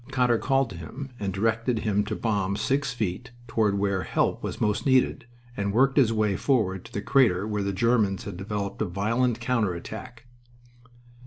Cotter 0.09 0.39
called 0.39 0.71
to 0.71 0.77
him 0.77 1.11
and 1.19 1.31
directed 1.31 1.77
him 1.77 2.03
to 2.05 2.15
bomb 2.15 2.57
six 2.57 2.91
feet 2.91 3.29
toward 3.45 3.77
where 3.77 4.01
help 4.01 4.41
was 4.41 4.59
most 4.59 4.83
needed, 4.83 5.27
and 5.55 5.71
worked 5.71 5.95
his 5.95 6.11
way 6.11 6.35
forward 6.35 6.85
to 6.85 6.91
the 6.91 7.03
crater 7.03 7.47
where 7.47 7.61
the 7.61 7.71
Germans 7.71 8.23
had 8.23 8.35
developed 8.35 8.81
a 8.81 8.85
violent 8.85 9.39
counter 9.39 9.75
attack. 9.75 10.25